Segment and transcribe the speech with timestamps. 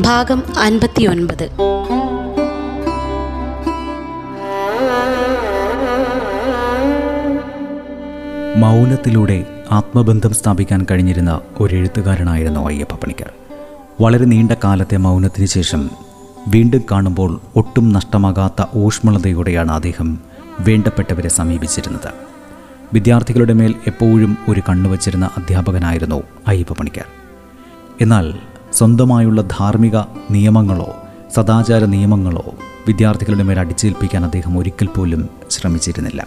[0.00, 1.48] ഭാഗം അൻപത്തിയൊൻപത്.
[8.56, 13.30] മൗനത്തിലൂടെ ആത്മബന്ധം സ്ഥാപിക്കാൻ കഴിഞ്ഞിരുന്ന ഒരു എഴുത്തുകാരനായിരുന്നു അയ്യപ്പ പണിക്കർ.
[14.00, 15.90] വളരെ നീണ്ട കാലത്തെ മൗനത്തിന് ശേഷം
[16.48, 20.18] വീണ്ടും കാണുമ്പോൾ ഒട്ടും നഷ്ടമാകാത്ത ഊഷ്മളതയോടെയാണ് അദ്ദേഹം
[20.60, 22.12] വേണ്ടപ്പെട്ടവരെ സമീപിച്ചിരുന്നത്.
[22.94, 27.04] വിദ്യാർത്ഥികളുടെ മേൽ എപ്പോഴും ഒരു കണ്ണുവച്ചിരുന്ന അധ്യാപകനായിരുന്നു അയ്യപ്പ പണിക്കർ.
[28.00, 28.34] എന്നാൽ
[28.74, 29.96] സ്വന്തമായുള്ള ധാർമ്മിക
[30.30, 30.96] നിയമങ്ങളോ
[31.34, 32.54] സദാചാര നിയമങ്ങളോ
[32.86, 36.26] വിദ്യാർത്ഥികളുടെ മേൽ അടിച്ചേൽപ്പിക്കാൻ അദ്ദേഹം ഒരിക്കൽ പോലും ശ്രമിച്ചിരുന്നില്ല.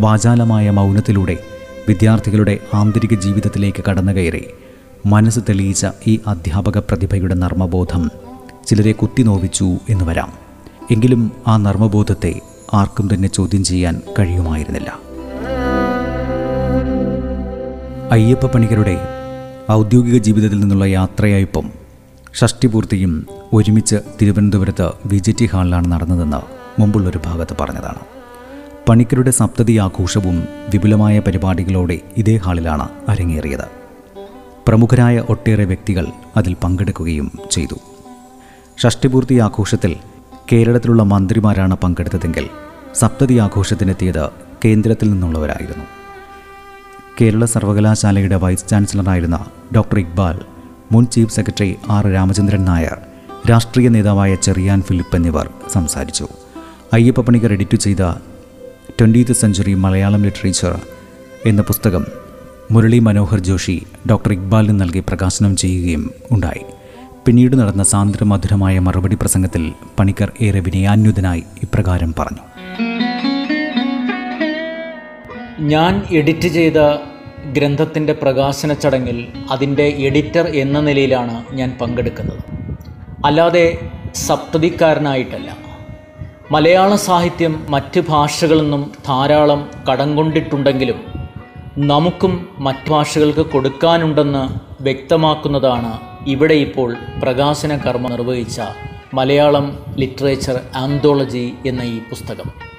[0.00, 1.38] വാചാലമായ മൗനത്തിലൂടെ
[1.88, 4.46] വിദ്യാർത്ഥികളുടെ ആന്തരിക ജീവിതത്തിലേക്ക് കടന്നുകയറി
[5.06, 8.10] മനസ്സ് തെളിയിച്ച ഈ അധ്യാപക പ്രതിഭയുടെ നർമ്മബോധം
[8.66, 10.32] ചിലരെ കുത്തിനോവിച്ചു എന്ന് വരാം.
[10.90, 12.40] എങ്കിലും ആ നർമ്മബോധത്തെ
[12.74, 14.98] ആർക്കും തന്നെ ചോദ്യം ചെയ്യാൻ കഴിയുമായിരുന്നില്ല.
[18.10, 19.00] അയ്യപ്പ പണിക്കരുടെ
[19.70, 21.72] ഔദ്യോഗിക ജീവിതത്തിൽ നിന്നുള്ള യാത്രയയപ്പും
[22.34, 26.40] ഷഷ്ടിപൂർത്തിയും ഒരുമിച്ച് തിരുവനന്തപുരത്ത് വി ജെ ടി ഹാളിലാണ് നടന്നതെന്ന്
[26.80, 27.98] മുമ്പുള്ളൊരു ഭാഗത്ത് പറഞ്ഞതാണ്.
[28.88, 33.66] പണിക്കരുടെ സപ്തതി ആഘോഷവും വിപുലമായ പരിപാടികളോടെ ഇതേ ഹാളിലാണ് അരങ്ങേറിയത്.
[34.68, 37.74] പ്രമുഖരായ ഒട്ടേറെ വ്യക്തികൾ അതിൽ പങ്കെടുക്കുകയും ചെയ്തു.
[38.82, 39.96] ഷഷ്ടിപൂർത്തി ആഘോഷത്തിൽ
[40.52, 42.48] കേരളത്തിലുള്ള മന്ത്രിമാരാണ് പങ്കെടുത്തതെങ്കിൽ
[42.94, 44.30] സപ്തതി ആഘോഷത്തിനെത്തിയത്
[44.64, 46.01] കേന്ദ്രത്തിൽ നിന്നുള്ളവരായിരുന്നു.
[47.20, 49.38] കേരള സർവകലാശാലയുടെ വൈസ് ചാൻസലറായിരുന്ന
[49.74, 50.36] ഡോക്ടർ ഇക്ബാൽ
[50.92, 52.98] മുൻ chief secretary R Ramachandran Nair
[53.50, 56.26] രാഷ്ട്രീയ നേതാവായ ചെറിയാൻ ഫിലിപ്പ് എന്നിവർ സംസാരിച്ചു.
[56.92, 58.02] അയ്യപ്പ പണിക്കർ എഡിറ്റ് ചെയ്ത
[58.98, 60.74] ട്വന്റീത്ത് സെഞ്ചുറി മലയാളം ലിറ്ററേച്ചർ
[61.46, 62.04] എന്ന പുസ്തകം
[62.70, 66.64] മുരളി മനോഹർ ജോഷി ഡോക്ടർ ഇക്ബാലിന് നൽകി പ്രകാശനം ചെയ്യുകയും ഉണ്ടായി.
[67.26, 72.51] പിന്നീട് നടന്ന സാന്ദ്രമധുരമായ മറുപടി പ്രസംഗത്തിൽ പണിക്കർ ഏറെ വിനയാന്യുതനായി ഇപ്രകാരം പറഞ്ഞു.
[75.60, 76.74] ഞാൻ എഡിറ്റ് ചെയ്ത
[77.52, 82.38] ഗ്രന്ഥത്തിന്റെ പ്രകാശന ചടങ്ങിൽ അതിന്റെ എഡിറ്റർ എന്ന നിലയിലാണ് ഞാൻ പങ്കെടുക്കുന്നത്.
[83.24, 83.78] അല്ലാതെ
[84.14, 85.56] സപ്തതിക്കാരനായിട്ടല്ല.
[86.50, 91.00] മലയാള സാഹിത്യം മറ്റ് ഭാഷകളിൽ നിന്നും ധാരാളം കടം കൊണ്ടിട്ടുണ്ടെങ്കിലും
[91.78, 98.60] നമുക്കും മറ്റ് ഭാഷകൾക്ക് കൊടുക്കാനുണ്ടെന്ന് വ്യക്തമാക്കുന്നതാണ് ഇവിടെ ഇപ്പോൾ പ്രകാശന കർമ്മം നിർവഹിച്ച
[99.14, 102.71] മലയാളം ലിറ്ററേച്ചർ ആന്തോളജി എന്ന ഈ പുസ്തകം.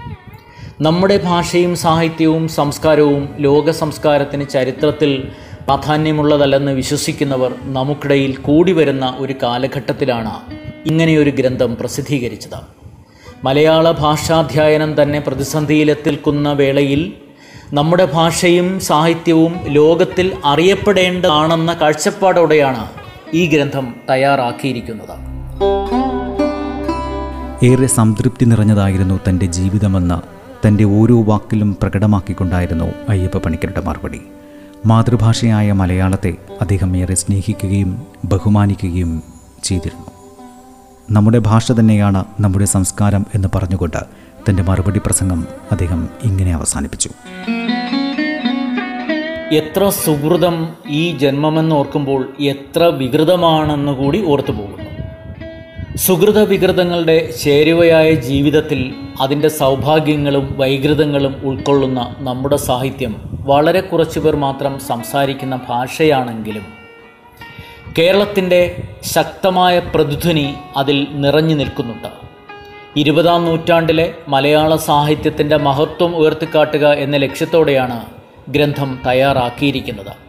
[0.81, 5.27] നമ്മുടെ ഭാഷയും സാഹിത്യവും സംസ്കാരവും ലോക സംസ്കാരത്തിന് ചരിത്രത്തിൽ
[5.65, 10.33] പ്രാധാന്യമുള്ളതല്ലെന്ന് വിശ്വസിക്കുന്നവർ നമുക്കിടയിൽ കൂടി വരുന്ന ഒരു കാലഘട്ടത്തിലാണ്
[10.85, 12.57] ഇങ്ങനെയൊരു ഗ്രന്ഥം പ്രസിദ്ധീകരിച്ചത്.
[13.43, 17.13] മലയാള ഭാഷാധ്യായനം തന്നെ പ്രതിസന്ധിയിലെത്തിൽക്കുന്ന വേളയിൽ
[17.73, 22.87] നമ്മുടെ ഭാഷയും സാഹിത്യവും ലോകത്തിൽ അറിയപ്പെടേണ്ടതാണെന്ന കാഴ്ചപ്പാടോടെയാണ്
[23.33, 25.15] ഈ ഗ്രന്ഥം തയ്യാറാക്കിയിരിക്കുന്നത്.
[27.65, 30.32] ഏറെ സംതൃപ്തി നിറഞ്ഞതായിരുന്നു തന്റെ ജീവിതമെന്ന്
[30.67, 34.21] തന്റെ ഓരോ വാക്കിലും പ്രകടമാക്കിക്കൊണ്ടായിരുന്നു അയ്യപ്പ പണിക്കരുടെ മറുപടി.
[34.85, 39.23] മാതൃഭാഷയായ മലയാളത്തെ അദ്ദേഹം ഏറെ സ്നേഹിക്കുകയും ബഹുമാനിക്കുകയും
[39.63, 40.05] ചെയ്തിരുന്നു.
[41.11, 43.97] നമ്മുടെ ഭാഷ തന്നെയാണ് നമ്മുടെ സംസ്കാരം എന്ന് പറഞ്ഞുകൊണ്ട്
[44.49, 47.09] തന്റെ മറുപടി പ്രസംഗം അദ്ദേഹം ഇങ്ങനെ അവസാനിപ്പിച്ചു.
[49.51, 54.92] എത്ര സുഹൃതം ഈ ജന്മമെന്ന് ഓർക്കുമ്പോൾ എത്ര വികൃതമാണെന്ന് കൂടി ഓർത്തു പോകുന്നു
[55.95, 65.59] സുഹൃത വികൃതങ്ങളുടെ ചേരുവയായ ജീവിതത്തിൽ അതിന്റെ സൗഭാഗ്യങ്ങളും വൈകൃതങ്ങളും ഉൾക്കൊള്ളുന്ന നമ്മുടെ സാഹിത്യം വളരെ കുറച്ചു പേർ മാത്രം സംസാരിക്കുന്ന
[65.69, 66.65] ഭാഷയാണെങ്കിലും
[67.97, 72.09] കേരളത്തിന്റെ ശക്തമായ പ്രതിധ്വനി അതിൽ നിറഞ്ഞു നിൽക്കുന്നുണ്ട്.
[72.97, 78.01] ഇരുപതാം നൂറ്റാണ്ടിലെ മലയാള സാഹിത്യത്തിന്റെ മഹത്വം ഉയർത്തിക്കാട്ടുക എന്ന ലക്ഷ്യത്തോടെയാണ്
[78.49, 80.22] ഗ്രന്ഥം തയ്യാറാക്കിയിരിക്കുന്നത്.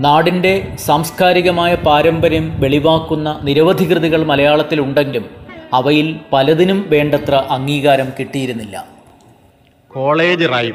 [0.00, 5.30] നാടിന്റെ സാംസ്കാരികമായ പാരമ്പര്യം വെളിവാക്കുന്ന നിരവധി കൃതികൾ മലയാളത്തിലുണ്ടെങ്കിലും
[5.72, 8.86] അവയിൽ പലതിനും വേണ്ടത്ര അംഗീകാരം കിട്ടിയിരുന്നില്ല.
[9.90, 10.74] കോളേജ് റൈം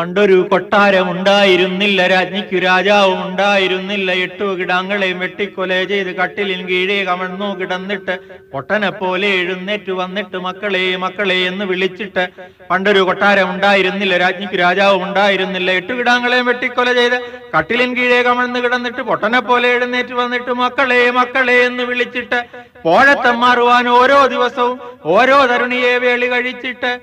[0.00, 8.14] പണ്ടൊരു കൊട്ടാരം ഉണ്ടായിരുന്നില്ല രാജ്ഞിക്കു രാജാവും ഉണ്ടായിരുന്നില്ല എട്ടു കിടാങ്ങളെയും വെട്ടിക്കൊല ചെയ്ത് കട്ടിലിൻ കീഴേ കമഴ്ന്നു കിടന്നിട്ട്
[8.52, 12.24] പൊട്ടനെ പോലെ എഴുന്നേറ്റ് വന്നിട്ട് മക്കളെ മക്കളെ എന്ന് വിളിച്ചിട്ട്
[12.70, 17.18] പണ്ടൊരു കൊട്ടാരം ഉണ്ടായിരുന്നില്ല രാജ്ഞിക്കു രാജാവും ഉണ്ടായിരുന്നില്ല എട്ടു കിടാങ്ങളെയും വെട്ടിക്കൊല ചെയ്ത്
[17.54, 22.40] കട്ടിലിൻ കീഴേ കമഴ്ന്നു കിടന്നിട്ട് പൊട്ടനെ പോലെ എഴുന്നേറ്റ് വന്നിട്ട് മക്കളെ മക്കളെ എന്ന് വിളിച്ചിട്ട്
[22.84, 24.78] പോഴത്തം മാറുവാൻ ഓരോ ദിവസവും
[25.10, 26.94] ഓരോ തരുണിയെ വേളി കഴിച്ചിട്ട്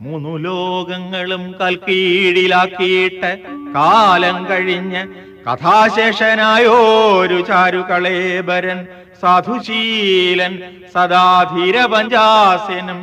[0.00, 3.30] മൂന്നു ലോകങ്ങളും കൽക്കീഴിലാക്കിയിട്ട്
[3.76, 5.02] കാലം കഴിഞ്ഞ്
[5.46, 8.78] കഥാശേഷനായോരു ചാരുകളേബരൻ
[9.22, 10.54] സാധുശീലൻ
[10.94, 13.00] സദാധീര പഞ്ചാസനും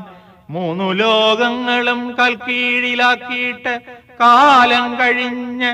[0.50, 3.74] മൂന്നു ലോകങ്ങളും കൽക്കീഴിലാക്കിയിട്ട്
[4.20, 5.72] കാലം കഴിഞ്ഞ്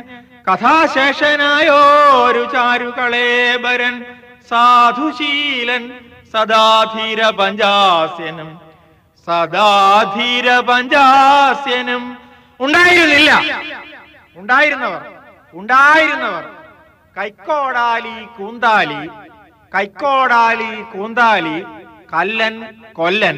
[0.50, 3.96] കഥാശേഷനായോരു ചാരുകളേബരൻ
[4.52, 5.84] സാധുശീലൻ
[6.34, 8.50] സദാധീര പഞ്ചാസ്യനും
[9.30, 12.18] സദാധീര പഞ്ചാസ്യനും
[12.60, 13.32] ഉണ്ടായിരുന്നില്ല.
[14.36, 15.02] ഉണ്ടായിരുന്നവർ.
[15.54, 16.44] ഉണ്ടായിരുന്നവർ.
[17.18, 19.08] കൈക്കോടാലി കൂന്താലി.
[19.76, 21.64] കൈക്കോടാലി കൂന്താലി.
[22.14, 22.56] കല്ലൻ
[22.94, 23.38] കൊല്ലൻ.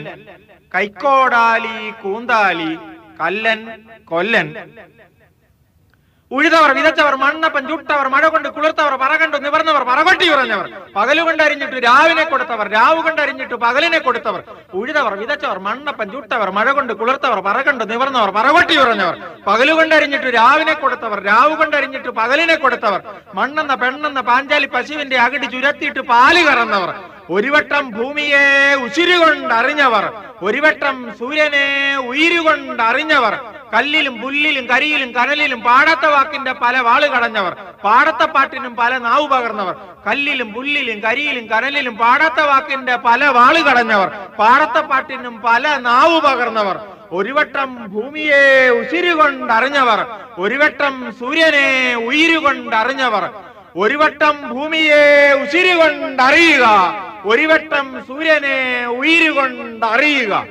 [0.75, 2.75] കൈക്കോടാലി കൂന്താലി.
[3.21, 3.59] കല്ലൻ
[4.05, 4.47] കൊല്ലൻ.
[6.35, 10.67] ഉഴുതവർ വിതച്ചവർ മണ്ണപ്പൻ ചുട്ടവർ മഴ കൊണ്ട് കുളിർത്തവർ പറകണ്ടു നിവർന്നവർ പറകൊട്ടി ഉറഞ്ഞവർ.
[10.97, 14.41] പകൽ കൊണ്ടറിഞ്ഞിട്ട് രാവിനെ കൊടുത്തവർ രാവ് കൊണ്ടരിഞ്ഞിട്ട് പകലിനെ കൊടുത്തവർ.
[14.79, 19.15] ഉഴുതവർ വിതച്ചവർ മണ്ണപ്പൻ ചുട്ടവർ മഴ കൊണ്ട് കുളിർത്തവർ പറകണ്ടു നിവർന്നവർ പറകൊട്ടി ഉറഞ്ഞവർ.
[19.49, 23.01] പകൽ കൊണ്ടറിഞ്ഞിട്ട് രാവിനെ കൊടുത്തവർ രാവ് കൊണ്ടരിഞ്ഞിട്ട് പകലിനെ കൊടുത്തവർ.
[23.39, 26.91] മണ്ണെന്ന പെണ്ണെന്ന പാഞ്ചാലി പശുവിന്റെ അകടി ചുരത്തിയിട്ട് പാൽ കറന്നവർ.
[27.29, 28.43] ഒരു വട്ടം ഭൂമിയെ
[28.85, 30.05] ഉശിരുകൊണ്ടറിഞ്ഞവർ
[30.41, 31.65] ഒരുവട്ടം സൂര്യനെ
[32.09, 33.33] ഉയിരുകൊണ്ടറിഞ്ഞവർ
[33.73, 37.53] കല്ലിലും പുല്ലിലും കരിയിലും കനലിലും പാടത്ത വാക്കിന്റെ പല വാൾ കടഞ്ഞവർ
[37.83, 39.75] പാടത്ത പാട്ടിനും പല നാവ് പകർന്നവർ
[40.07, 44.09] കല്ലിലും പുല്ലിലും കരിയിലും കനലിലും പാടത്ത വാക്കിന്റെ പല വാൾ കടഞ്ഞവർ
[44.39, 46.79] പാടത്ത പാട്ടിനും പല നാവ് പകർന്നവർ
[47.11, 50.01] ഒരുവട്ടം ഭൂമിയെ ഉശിരുകൊണ്ടറിഞ്ഞവർ
[50.39, 53.25] ഒരുവട്ടം സൂര്യനെ ഉയിരുകൊണ്ടറിഞ്ഞവർ
[53.75, 55.03] ഒരുവട്ടം ഭൂമിയെ
[55.41, 56.65] ഉശിരുകൊണ്ടറിയുക.
[57.25, 60.45] ഒരു വട്ടം സൂര്യനെ ഉയിരുകൊണ്ടറിയുക.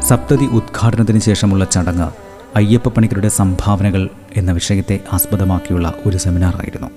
[0.00, 2.10] സപ്തതി ഉദ്ഘാടനത്തിന് ശേഷമുള്ള ചടങ്ങ്
[2.56, 6.88] അയ്യപ്പ പണിക്കരുടെ സംഭാവനകൾ എന്ന വിഷയത്തെ ആസ്പദമാക്കിയുള്ള ഒരു സെമിനാറായിരുന്നു.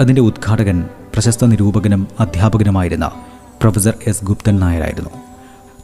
[0.00, 3.12] അതിന്റെ ഉദ്ഘാടകൻ പ്രശസ്ത നിരൂപകനും അധ്യാപകനുമായിരുന്ന
[3.60, 5.10] പ്രൊഫസർ എസ് ഗുപ്തൻ നായരായിരുന്നു.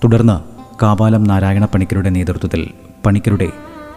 [0.05, 2.71] തുടർന്ന് കാവാലം നാരായണ പണിക്കരുടെ നേതൃത്വത്തിൽ
[3.07, 3.49] പണിക്കരുടെ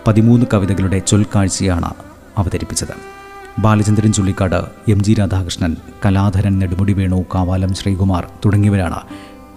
[0.07, 1.93] പതിമൂന്ന് കവിതകളുടെ ചൊൽക്കാഴ്ചയാണ്
[2.37, 2.93] അവതരിപ്പിച്ചത്.
[3.59, 5.75] ബാലചന്ദ്രൻ ചുള്ളിക്കാട് എം ജി രാധാകൃഷ്ണൻ
[6.05, 8.99] കലാധരൻ നെടുമുടി വേണു കാവാലം ശ്രീകുമാർ തുടങ്ങിയവരാണ്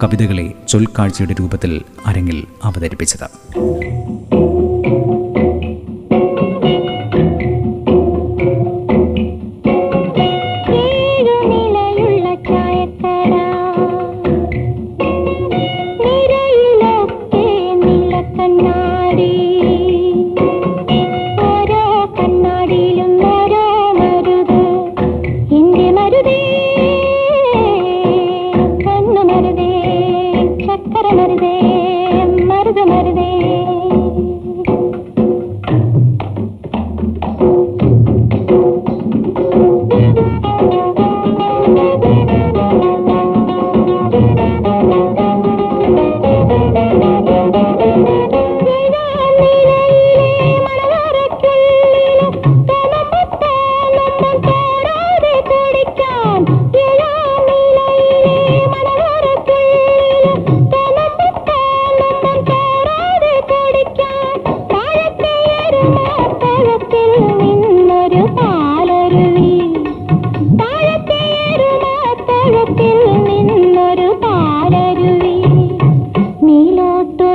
[0.05, 3.29] കവിതകളെ ചൊൽക്കാഴ്ചയുടെ രൂപത്തിൽ അരങ്ങിൽ അവതരിപ്പിച്ചത്.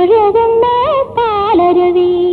[0.02, 0.66] നീലോട്ടൊഴുകുന്ന
[1.16, 2.31] പാലരുവി.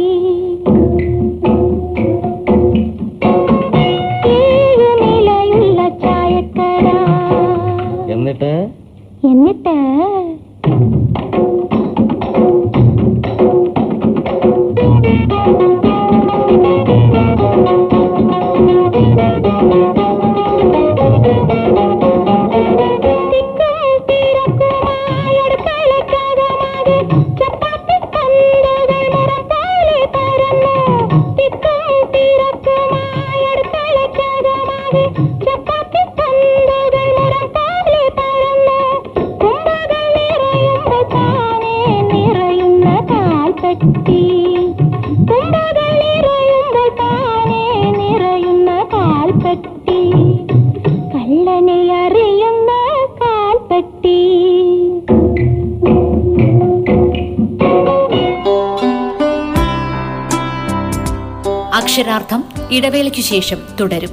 [62.00, 64.10] അക്ഷരാർത്ഥം ഇടവേളയ്ക്കു ശേഷം തുടരും.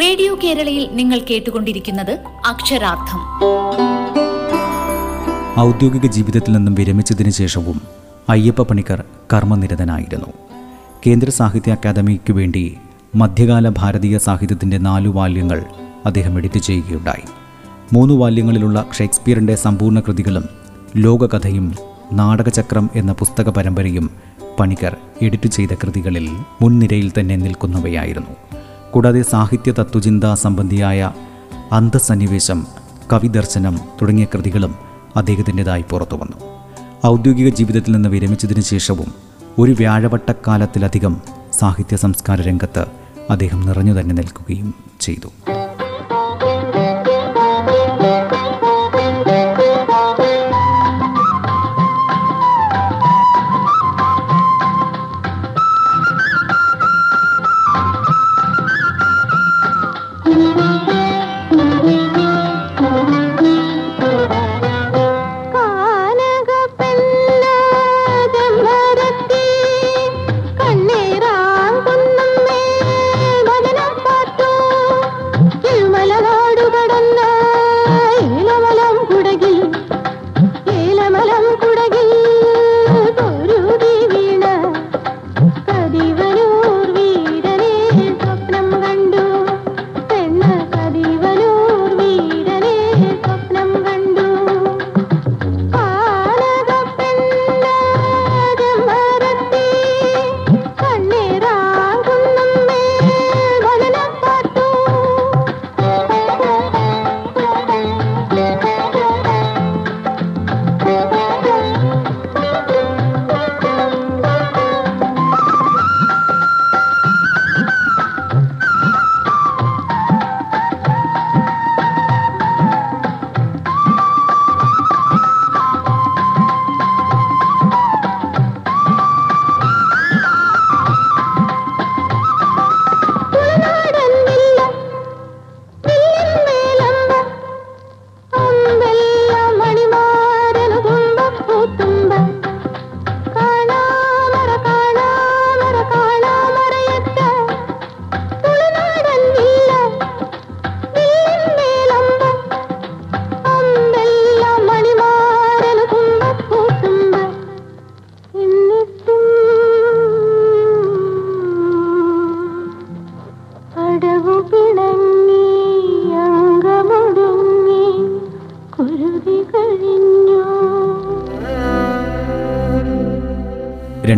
[0.00, 3.20] റേഡിയോ കേരളയിൽ നിങ്ങൾ കേട്ടുകൊണ്ടിരിക്കുന്നത് അക്ഷരാർത്ഥം.
[5.60, 7.80] ഔദ്യോഗിക ജീവിതത്തിൽ നിന്നും വിരമിച്ചതിന് ശേഷവും
[8.28, 10.26] അയ്യപ്പ പണിക്കർ കർമ്മനിരതനായിരുന്നു.
[11.06, 12.76] കേന്ദ്ര സാഹിത്യ അക്കാദമിക്ക് വേണ്ടി
[13.14, 15.64] മധ്യകാല ഭാരതീയ സാഹിത്യത്തിന്റെ നാലു വാല്യങ്ങൾ
[16.06, 17.24] അദ്ദേഹം എഡിറ്റ് ചെയ്യുകയുണ്ടായി.
[17.92, 20.44] മൂന്ന് വാല്യങ്ങളിലുള്ള ഷേക്സ്പിയറിന്റെ സമ്പൂർണ കൃതികളും
[20.96, 21.76] ലോകകഥയും
[22.12, 24.10] നാടകചക്രം എന്ന പുസ്തക പരമ്പരയും
[24.58, 26.30] പണിക്കർ എഡിറ്റ് ചെയ്ത കൃതികളിൽ
[26.62, 28.30] മുൻനിരയിൽ തന്നെ നിൽക്കുന്നവയായിരുന്നു.
[28.90, 31.12] കൂടാതെ സാഹിത്യ തത്വചിന്ത സംബന്ധിയായ
[31.72, 32.66] അന്തസന്നിവേശം
[33.12, 34.74] കവിദർശനം തുടങ്ങിയ കൃതികളും
[35.16, 36.36] അദ്ദേഹത്തിന്റെതായി പുറത്തു വന്നു.
[37.06, 39.12] ഔദ്യോഗിക ജീവിതത്തിൽ നിന്ന് വിരമിച്ചതിന് ശേഷവും
[39.58, 41.16] ഒരു വ്യാഴവട്ടക്കാലത്തിലധികം
[41.52, 42.86] സാഹിത്യ സംസ്കാര രംഗത്ത്
[43.30, 45.28] അദ്ദേഹം നിറഞ്ഞു തന്നെ നിൽക്കുകയും ചെയ്തു.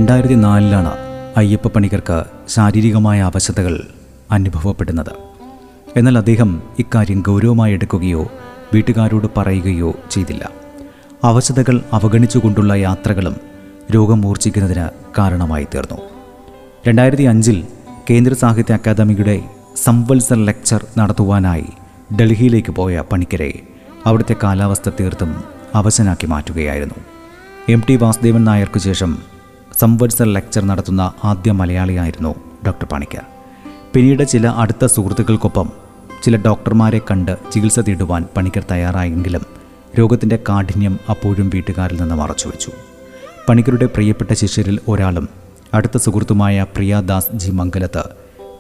[0.05, 0.91] രണ്ടായിരത്തി നാലിലാണ്
[1.37, 3.87] അയ്യപ്പ പണിക്കർക്ക് ശാരീരികമായ അവശതകൾ
[4.31, 5.13] അനുഭവപ്പെടുന്നത്.
[5.97, 8.33] എന്നാൽ അദ്ദേഹം ഇക്കാര്യം ഗൗരവമായി എടുക്കുകയോ
[8.75, 10.51] വീട്ടുകാരോട് പറയുകയോ ചെയ്തില്ല.
[11.25, 13.37] അവശതകൾ അവഗണിച്ചുകൊണ്ടുള്ള യാത്രകളും
[13.95, 16.01] രോഗം മൂർച്ഛിക്കുന്നതിന് കാരണമായി തീർന്നു.
[16.89, 17.65] രണ്ടായിരത്തി അഞ്ചിൽ
[18.11, 19.43] കേന്ദ്ര സാഹിത്യ അക്കാദമിയുടെ
[19.85, 21.67] സംവത്സർ ലെക്ചർ നടത്തുവാനായി
[22.21, 23.63] ഡൽഹിയിലേക്ക് പോയ പണിക്കരെ
[24.07, 25.45] അവിടുത്തെ കാലാവസ്ഥ തീർത്തും
[25.75, 26.95] അവശനാക്കി മാറ്റുകയായിരുന്നു.
[27.69, 29.34] എം ടി വാസുദേവൻ നായർക്കു ശേഷം
[29.79, 32.35] സംവത്സർ ലെക്ചർ നടത്തുന്ന ആദ്യ മലയാളിയായിരുന്നു
[32.67, 33.25] ഡോക്ടർ പണിക്കർ.
[33.95, 35.69] പിന്നീട് ചില അടുത്ത സുഹൃത്തുക്കൾക്കൊപ്പം
[36.23, 39.47] ചില ഡോക്ടർമാരെ കണ്ട് ചികിത്സ തേടുവാൻ പണിക്കർ തയ്യാറായെങ്കിലും
[39.99, 42.71] രോഗത്തിന്റെ കാഠിന്യം അപ്പോഴും വീട്ടുകാരിൽ നിന്ന് മറച്ചു വെച്ചു
[43.49, 45.29] പണിക്കരുടെ പ്രിയപ്പെട്ട ശിഷ്യരിൽ ഒരാളും
[45.75, 48.05] അടുത്ത സുഹൃത്തുമായ പ്രിയാദാസ് ജി മംഗലത്ത്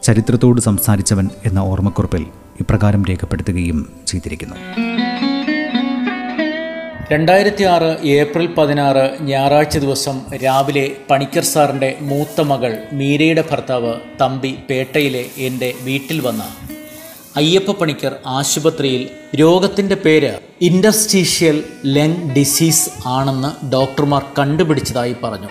[0.02, 2.26] ചരിത്രത്തോട് സംസാരിച്ചവൻ എന്ന ഓർമ്മക്കുറിപ്പിൽ
[2.61, 4.56] ഇപ്രകാരം രേഖപ്പെടുത്തുകയും ചെയ്തിരിക്കുന്നു.
[7.11, 15.25] രണ്ടായിരത്തി ആറ് ഏപ്രിൽ പതിനാറ് ഞായറാഴ്ച ദിവസം രാവിലെ പണിക്കർ സാറിന്റെ മൂത്ത മകൾ മീരയുടെ ഭർത്താവ് തമ്പി പേട്ടയിലെ
[15.38, 16.44] എന്റെ വീട്ടിൽ വന്ന
[17.37, 19.02] അയ്യപ്പ പണിക്കർ ആശുപത്രിയിൽ
[19.37, 21.56] രോഗത്തിന്റെ പേര് ഇൻഡസ്റ്റീഷ്യൽ
[21.87, 25.50] ലങ് ഡിസീസ് ആണെന്ന് ഡോക്ടർമാർ കണ്ടുപിടിച്ചതായി പറഞ്ഞു.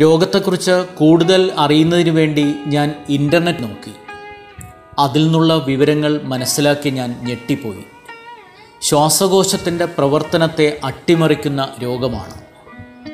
[0.00, 3.92] രോഗത്തെക്കുറിച്ച് കൂടുതൽ അറിയുന്നതിന് വേണ്ടി ഞാൻ ഇന്റർനെറ്റ് നോക്കി.
[4.98, 7.84] അതിൽ നിന്നുള്ള വിവരങ്ങൾ മനസ്സിലാക്കി ഞാൻ ഞെട്ടിപ്പോയി.
[8.84, 12.34] ശ്വാസകോശത്തിന്റെ പ്രവർത്തനത്തെ അട്ടിമറിക്കുന്ന രോഗമാണ്.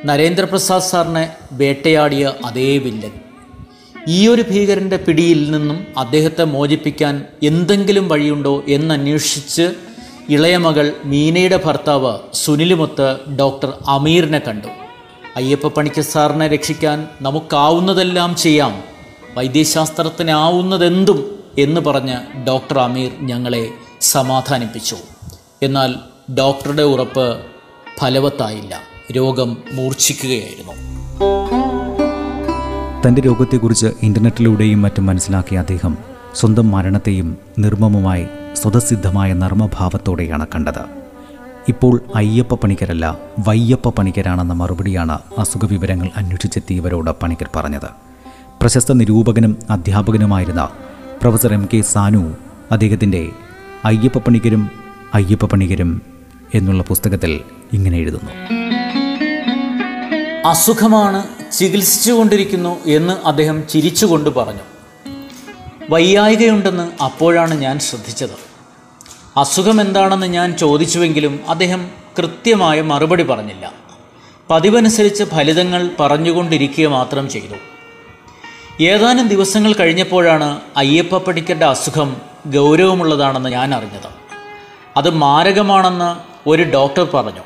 [0.04, 3.10] നരേന്ദ്രപ്രസാദ് സാറിനെ വേട്ടയാടിയ അതേ വില്ലൻ.
[4.08, 9.74] ഈ ഒരു ഭീകരന്റെ പിടിയിൽ നിന്നും അദ്ദേഹത്തെ മോചിപ്പിക്കാൻ എന്തെങ്കിലും വഴിയുണ്ടോ എന്നന്വേഷിച്ച്
[10.28, 14.68] ഇളയ മകൾ മീനയുടെ ഭർത്താവ് സുനിലുമൊത്ത് ഡോക്ടർ അമീറിനെ കണ്ടു.
[15.36, 18.82] അയ്യപ്പ പണിക്കർ സാറിനെ രക്ഷിക്കാൻ നമുക്കാവുന്നതെല്ലാം ചെയ്യാം.
[19.34, 23.68] വൈദ്യശാസ്ത്രത്തിനാവുന്നതെന്തും എന്ന് പറഞ്ഞ് ഡോക്ടർ അമീർ ഞങ്ങളെ
[24.00, 24.96] സമാധാനിപ്പിച്ചു.
[25.62, 25.94] എന്നാൽ
[26.34, 27.40] ഡോക്ടറുടെ ഉറപ്പ്
[27.98, 28.78] ഫലവത്തായില്ല.
[29.12, 30.72] രോഗം മൂർച്ഛിക്കുകയായിരുന്നു.
[33.06, 35.98] തന്റെ രോഗത്തെക്കുറിച്ച് ഇന്റർനെറ്റിലൂടെയും മറ്റും മനസ്സിലാക്കിയ അദ്ദേഹം
[36.34, 40.84] സ്വന്തം മരണത്തെയും നിർമ്മമമായി സ്വതസിദ്ധമായ നർമ്മഭാവത്തോടെയാണ് കണ്ടത്.
[41.68, 47.88] ഇപ്പോൾ അയ്യപ്പ പണിക്കരല്ല വയ്യപ്പ പണിക്കരാണെന്ന മറുപടിയാണ് അസുഖവിവരങ്ങൾ അന്വേഷിച്ചെത്തിയവരോട് പണിക്കർ പറഞ്ഞത്.
[48.60, 50.68] പ്രശസ്ത നിരൂപകനും അധ്യാപകനുമായിരുന്ന
[51.20, 52.36] പ്രൊഫസർ എം കെ സാനു
[52.72, 53.28] അദ്ദേഹത്തിന്റെ
[53.84, 54.79] അയ്യപ്പ പണിക്കരും
[55.14, 56.02] അയ്യപ്പ പണികരും
[56.54, 57.40] എന്നുള്ള പുസ്തകത്തിൽ
[57.72, 58.32] ഇങ്ങനെ എഴുതുന്നു.
[60.48, 64.60] അസുഖമാണ് ചികിത്സിച്ചുകൊണ്ടിരിക്കുന്നു എന്ന് അദ്ദേഹം ചിരിച്ചുകൊണ്ട് പറഞ്ഞു.
[65.90, 68.30] വയ്യായികയുണ്ടെന്ന് അപ്പോഴാണ് ഞാൻ ശ്രദ്ധിച്ചത്.
[69.36, 73.72] അസുഖം എന്താണെന്ന് ഞാൻ ചോദിച്ചുവെങ്കിലും അദ്ദേഹം കൃത്യമായ മറുപടി പറഞ്ഞില്ല.
[74.50, 77.54] പതിവനുസരിച്ച് ഫലിതങ്ങൾ പറഞ്ഞുകൊണ്ടിരിക്കുക മാത്രം ചെയ്തു.
[78.82, 84.19] ഏതാനും ദിവസങ്ങൾ കഴിഞ്ഞപ്പോഴാണ് അയ്യപ്പ പണിക്കരുടെ അസുഖം ഗൗരവമുള്ളതാണെന്ന് ഞാൻ അറിഞ്ഞത്.
[84.96, 87.40] അത് മാരകമാണെന്ന് ഒരു ഡോക്ടർ പറഞ്ഞു.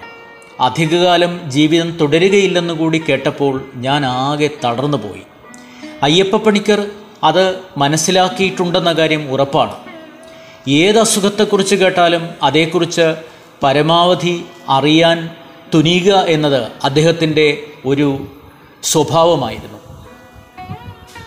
[0.61, 5.23] അധികകാലം ജീവിതം തുടരുകയില്ലെന്ന് കൂടി കേട്ടപ്പോൾ ഞാൻ ആകെ തളർന്നു പോയി.
[6.03, 6.91] അയ്യപ്പ പണിക്കർ
[7.25, 9.73] അത് മനസ്സിലാക്കിയിട്ടുണ്ടെന്ന കാര്യം ഉറപ്പാണ്.
[10.69, 13.15] ഏത് അസുഖത്തെക്കുറിച്ച് കേട്ടാലും അതേക്കുറിച്ച്
[13.63, 15.31] പരമാവധി അറിയാൻ
[15.75, 18.27] തുനിയുക എന്നത് അദ്ദേഹത്തിന്റെ ഒരു
[18.83, 19.79] സ്വഭാവമായിരുന്നു.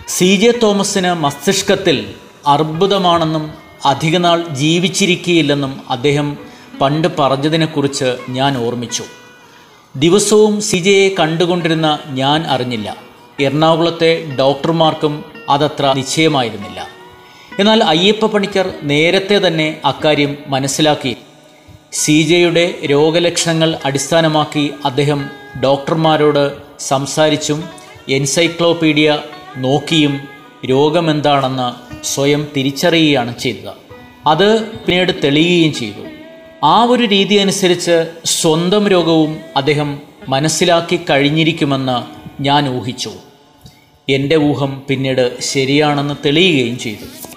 [0.08, 2.14] സി ജെ തോമസിന് മസ്തിഷ്കത്തിൽ
[2.48, 6.38] അർബുദമാണെന്നും അധികനാൾ ജീവിച്ചിരിക്കുകയില്ലെന്നും അദ്ദേഹം
[6.82, 9.04] പണ്ട് പറഞ്ഞതിനെക്കുറിച്ച് ഞാൻ ഓർമ്മിച്ചു.
[9.96, 12.98] ദിവസവും സിജയെ കണ്ടുകൊണ്ടിരുന്ന ഞാൻ അറിഞ്ഞില്ല.
[13.40, 15.14] എറണാകുളത്തെ ഡോക്ടർമാർക്കും
[15.50, 16.88] അതത്ര നിശ്ചയമായിരുന്നില്ല.
[17.60, 21.16] എന്നാൽ അയ്യപ്പ പണിക്കർ നേരത്തെ തന്നെ അക്കാര്യം മനസ്സിലാക്കി.
[21.94, 25.30] സി ജെയുടെ രോഗലക്ഷണങ്ങൾ അടിസ്ഥാനമാക്കി അദ്ദേഹം
[25.64, 26.44] ഡോക്ടർമാരോട്
[26.80, 27.64] സംസാരിച്ചും
[28.10, 29.20] എൻസൈക്ലോപീഡിയ
[29.58, 33.72] നോക്കിയും രോഗമെന്താണെന്ന് സ്വയം തിരിച്ചറിയുകയാണ് ചെയ്തത്
[34.28, 36.08] അത് പിന്നീട് തെളിയുകയും ചെയ്തു.
[36.66, 40.00] ആ ഒരു രീതി അനുസരിച്ച് സ്വന്തം രോഗവും അദ്ദേഹം
[40.30, 43.12] മനസ്സിലാക്കി കഴിഞ്ഞിരിക്കുമെന്ന് ഞാൻ ഊഹിച്ചു.
[44.10, 47.28] എന്റെ ഊഹം പിന്നീട് ശരിയാണെന്ന് തെളിയുകയും ചെയ്തു.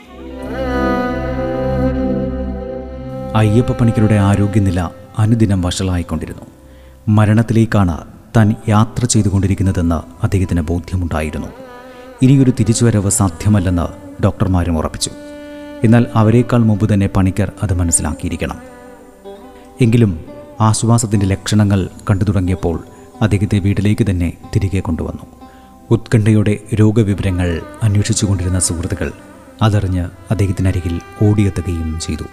[3.36, 6.42] അയ്യപ്പ പണിക്കരുടെ ആരോഗ്യനില അനുദിനം വഷളായിക്കൊണ്ടിരുന്നു.
[7.08, 7.98] മരണത്തിലേക്കാണ്
[8.36, 11.69] താൻ യാത്ര ചെയ്തുകൊണ്ടിരിക്കുന്നതെന്ന് അദ്ദേഹത്തിന് ബോധ്യമുണ്ടായിരുന്നു.
[12.22, 15.10] ഇനിയൊരു തിരിച്ചുവരവ് സാധ്യമല്ലെന്ന് ഡോക്ടർമാരും ഉറപ്പിച്ചു.
[15.84, 18.56] എന്നാൽ അവരേക്കാൾ മുമ്പ് തന്നെ പണിക്കർ അത് മനസ്സിലാക്കിയിരിക്കണം.
[19.80, 20.20] എങ്കിലും
[20.60, 22.84] ആശ്വാസത്തിന്റെ ലക്ഷണങ്ങൾ കണ്ടു തുടങ്ങിയപ്പോൾ
[23.22, 25.26] അദ്ദേഹത്തെ വീട്ടിലേക്ക് തന്നെ തിരികെ കൊണ്ടുവന്നു.
[25.90, 29.12] ഉത്കണ്ഠയുടെ രോഗവിവരങ്ങൾ അന്വേഷിച്ചുകൊണ്ടിരുന്ന സുഹൃത്തുക്കൾ
[29.62, 32.24] അതറിഞ്ഞ് അദ്ദേഹത്തിനരികിൽ ഓടിയെത്തുകയും ചെയ്തു.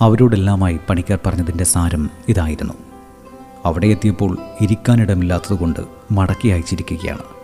[0.00, 2.74] അവരോടെല്ലാമായി പണിക്കർ പറഞ്ഞതിന്റെ സാരം ഇതായിരുന്നു.
[3.64, 7.41] അവിടെ എത്തിയപ്പോൾ ഇരിക്കാനിടമില്ലാത്തതുകൊണ്ട് മടക്കി അയച്ചിരിക്കുകയാണ്.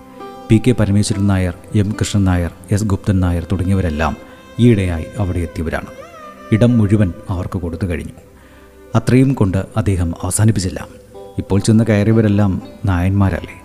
[0.48, 4.16] P K Parameswaran Nair M Krishnan Nair S Guptan Nair തുടങ്ങിയവരെല്ലാം
[4.58, 5.86] ഈയിടെയായി അവിടെ എത്തിയവരാണ്.
[6.52, 8.12] ഇടം മുഴുവൻ അവർക്ക് കൊടുത്തു കഴിഞ്ഞു.
[8.94, 10.88] അത്രയും കൊണ്ട് അദ്ദേഹം അവസാനിപ്പിച്ചില്ല.
[11.38, 13.62] ഇപ്പോൾ ചെന്ന് കയറിയവരെല്ലാം നായന്മാരല്ലേ?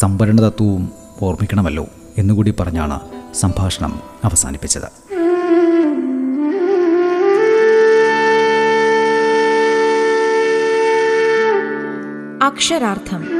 [0.00, 1.86] സംഭരണ തത്വവും ഓർമ്മിക്കണമല്ലോ
[2.18, 3.00] എന്നുകൂടി പറഞ്ഞാണ്
[3.34, 4.86] സംഭാഷണം അവസാനിപ്പിച്ചത്.
[12.44, 13.37] അക്ഷരാർത്ഥം.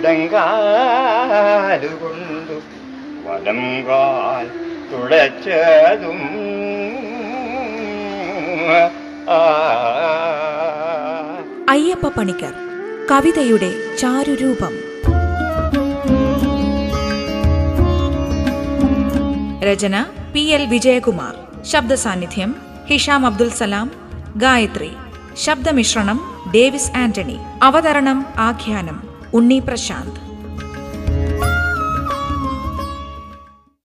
[0.00, 2.60] ഇടങ്കാലുകൊണ്ടു
[3.28, 4.50] വലം കാൽ
[4.92, 6.20] തുളച്ചതും.
[11.70, 12.52] അയ്യപ്പ പണിക്കർ
[13.10, 14.72] കവിതയുടെ ചാരുരൂപം.
[19.62, 21.64] രചന പി എൽ വിജയകുമാർ.
[21.64, 22.56] ശബ്ദ സാന്നിധ്യം
[22.90, 23.90] ഹിഷാം അബ്ദുൽ സലാം.
[24.36, 24.90] ഗായത്രി
[25.34, 27.38] ശബ്ദമിശ്രണം ഡേവിസ് ആന്റണി.
[27.62, 29.09] അവതരണം ആഖ്യാനം.
[29.32, 30.29] उन्नी प्रशांत